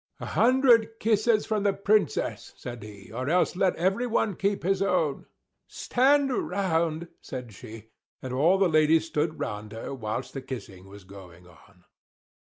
[0.19, 5.27] "A hundred kisses from the Princess," said he, "or else let everyone keep his own!"
[5.67, 11.03] "Stand round!" said she; and all the ladies stood round her whilst the kissing was
[11.03, 11.83] going on.